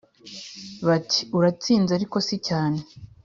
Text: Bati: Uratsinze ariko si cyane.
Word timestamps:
Bati: 0.87 1.19
Uratsinze 1.37 1.91
ariko 1.93 2.15
si 2.27 2.37
cyane. 2.47 2.79